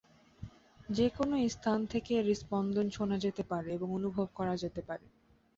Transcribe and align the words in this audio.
যে 0.89 1.05
কোন 1.09 1.31
স্থান 1.47 1.79
থেকে 1.85 2.11
এর 2.15 2.27
স্পন্দন 2.35 2.87
শোনা 2.89 3.17
যেতে 3.17 3.43
পারে 3.43 3.69
এবং 3.73 3.87
অনুভব 3.97 4.27
করা 4.35 4.53
যেতে 4.63 4.81
পারে। 4.81 5.05